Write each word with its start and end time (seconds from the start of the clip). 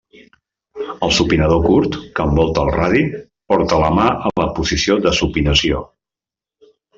El 1.07 1.11
supinador 1.17 1.59
curt, 1.65 1.97
que 2.19 2.25
envolta 2.29 2.63
el 2.67 2.71
radi, 2.77 3.03
porta 3.53 3.79
la 3.85 3.93
mà 3.99 4.09
a 4.31 4.33
la 4.43 4.49
posició 4.61 4.99
de 5.05 5.13
supinació. 5.21 5.85